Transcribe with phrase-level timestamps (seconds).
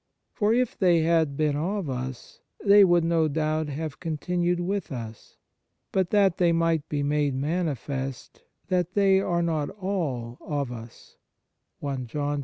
[0.31, 5.37] For if they had been of us, they would no doubt have continued with us:
[5.91, 11.17] but that they might be made manifest that they are not all of us"
[11.83, 12.39] (i John ii.).